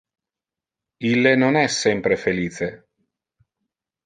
Ille 1.09 1.33
non 1.41 1.59
es 1.61 1.77
sempre 1.85 2.19
felice. 2.25 2.71